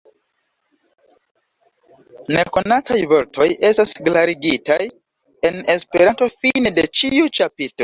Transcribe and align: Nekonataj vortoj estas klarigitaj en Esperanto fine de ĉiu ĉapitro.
Nekonataj 2.37 2.97
vortoj 3.13 3.47
estas 3.71 3.95
klarigitaj 4.01 4.81
en 5.51 5.63
Esperanto 5.77 6.33
fine 6.41 6.77
de 6.81 6.91
ĉiu 7.01 7.33
ĉapitro. 7.41 7.71